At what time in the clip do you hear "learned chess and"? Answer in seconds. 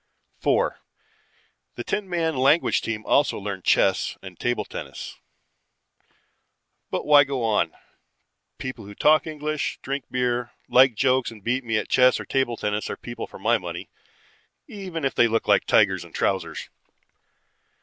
3.37-4.39